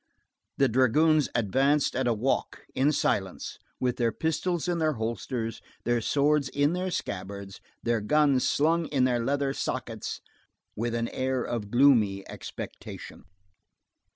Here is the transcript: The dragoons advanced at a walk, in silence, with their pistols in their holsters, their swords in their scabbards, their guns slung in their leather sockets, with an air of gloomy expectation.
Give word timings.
The 0.57 0.67
dragoons 0.67 1.29
advanced 1.35 1.95
at 1.95 2.07
a 2.07 2.13
walk, 2.15 2.65
in 2.73 2.91
silence, 2.91 3.59
with 3.79 3.97
their 3.97 4.11
pistols 4.11 4.67
in 4.67 4.79
their 4.79 4.93
holsters, 4.93 5.61
their 5.85 6.01
swords 6.01 6.49
in 6.49 6.73
their 6.73 6.89
scabbards, 6.89 7.61
their 7.83 8.01
guns 8.01 8.49
slung 8.49 8.87
in 8.87 9.03
their 9.03 9.23
leather 9.23 9.53
sockets, 9.53 10.19
with 10.75 10.95
an 10.95 11.07
air 11.09 11.43
of 11.43 11.69
gloomy 11.69 12.27
expectation. 12.27 13.25